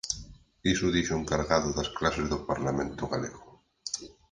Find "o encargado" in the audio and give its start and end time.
1.15-1.69